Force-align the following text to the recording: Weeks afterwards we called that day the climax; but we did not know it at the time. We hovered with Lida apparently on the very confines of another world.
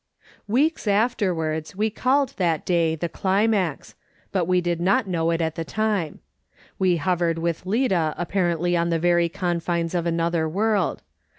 Weeks 0.47 0.87
afterwards 0.87 1.75
we 1.75 1.91
called 1.91 2.33
that 2.37 2.65
day 2.65 2.95
the 2.95 3.07
climax; 3.07 3.93
but 4.31 4.45
we 4.45 4.59
did 4.59 4.81
not 4.81 5.05
know 5.05 5.29
it 5.29 5.41
at 5.41 5.53
the 5.53 5.63
time. 5.63 6.21
We 6.79 6.97
hovered 6.97 7.37
with 7.37 7.67
Lida 7.67 8.15
apparently 8.17 8.75
on 8.75 8.89
the 8.89 8.97
very 8.97 9.29
confines 9.29 9.93
of 9.93 10.07
another 10.07 10.49
world. 10.49 11.03